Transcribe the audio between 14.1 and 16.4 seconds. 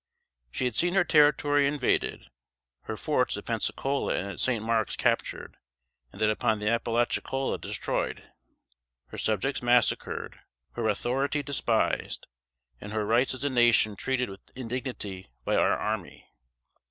with indignity by our army.